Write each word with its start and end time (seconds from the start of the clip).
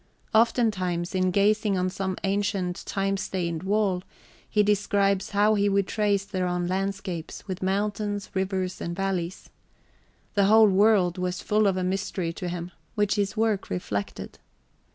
Oftentimes, 0.33 1.13
in 1.13 1.29
gazing 1.29 1.77
on 1.77 1.87
some 1.87 2.17
ancient, 2.23 2.77
time 2.87 3.17
stained 3.17 3.61
wall, 3.61 4.01
he 4.49 4.63
describes 4.63 5.29
how 5.29 5.53
he 5.53 5.69
would 5.69 5.85
trace 5.85 6.25
thereon 6.25 6.65
landscapes, 6.67 7.47
with 7.47 7.61
mountains, 7.61 8.27
rivers 8.33 8.81
and 8.81 8.95
valleys. 8.95 9.51
The 10.33 10.45
whole 10.45 10.69
world 10.69 11.19
was 11.19 11.43
full 11.43 11.67
of 11.67 11.77
a 11.77 11.83
mystery 11.83 12.33
to 12.33 12.49
him, 12.49 12.71
which 12.95 13.13
his 13.13 13.37
work 13.37 13.69
reflected. 13.69 14.39